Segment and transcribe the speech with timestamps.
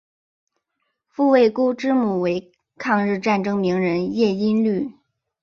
[1.05, 4.91] 傅慰孤之母为抗日战争名人叶因绿。